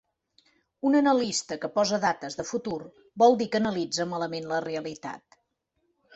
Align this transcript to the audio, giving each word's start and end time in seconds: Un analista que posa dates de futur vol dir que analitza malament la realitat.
Un 0.89 0.95
analista 0.99 1.57
que 1.65 1.69
posa 1.75 1.99
dates 2.05 2.39
de 2.39 2.45
futur 2.53 2.79
vol 3.25 3.37
dir 3.43 3.49
que 3.53 3.61
analitza 3.63 4.09
malament 4.17 4.51
la 4.55 4.65
realitat. 4.69 5.41